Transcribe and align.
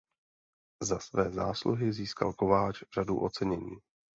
Za 0.83 0.99
své 0.99 1.31
zásluhy 1.31 1.93
získal 1.93 2.33
Kováč 2.33 2.83
řadu 2.95 3.19
ocenění. 3.19 3.77